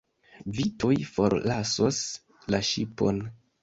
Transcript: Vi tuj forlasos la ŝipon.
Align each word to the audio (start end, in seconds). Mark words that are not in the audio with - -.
Vi 0.59 0.65
tuj 0.85 0.97
forlasos 1.11 2.03
la 2.53 2.67
ŝipon. 2.75 3.27